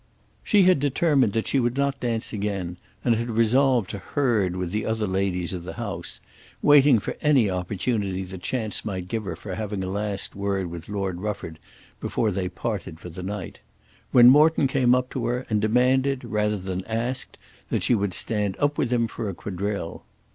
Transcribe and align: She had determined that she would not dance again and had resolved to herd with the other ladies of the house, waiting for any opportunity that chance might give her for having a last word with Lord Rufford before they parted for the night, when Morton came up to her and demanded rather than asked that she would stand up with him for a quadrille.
She 0.43 0.63
had 0.63 0.79
determined 0.79 1.33
that 1.33 1.45
she 1.45 1.59
would 1.59 1.77
not 1.77 1.99
dance 1.99 2.33
again 2.33 2.77
and 3.05 3.13
had 3.13 3.29
resolved 3.29 3.91
to 3.91 3.99
herd 3.99 4.55
with 4.55 4.71
the 4.71 4.83
other 4.83 5.05
ladies 5.05 5.53
of 5.53 5.63
the 5.63 5.73
house, 5.73 6.19
waiting 6.63 6.97
for 6.97 7.15
any 7.21 7.51
opportunity 7.51 8.23
that 8.23 8.41
chance 8.41 8.83
might 8.83 9.07
give 9.07 9.25
her 9.25 9.35
for 9.35 9.53
having 9.53 9.83
a 9.83 9.87
last 9.91 10.33
word 10.35 10.71
with 10.71 10.89
Lord 10.89 11.21
Rufford 11.21 11.59
before 11.99 12.31
they 12.31 12.49
parted 12.49 12.99
for 12.99 13.09
the 13.11 13.21
night, 13.21 13.59
when 14.11 14.27
Morton 14.27 14.65
came 14.65 14.95
up 14.95 15.11
to 15.11 15.27
her 15.27 15.45
and 15.51 15.61
demanded 15.61 16.23
rather 16.23 16.57
than 16.57 16.83
asked 16.85 17.37
that 17.69 17.83
she 17.83 17.93
would 17.93 18.15
stand 18.15 18.57
up 18.57 18.79
with 18.79 18.91
him 18.91 19.07
for 19.07 19.29
a 19.29 19.35
quadrille. 19.35 20.03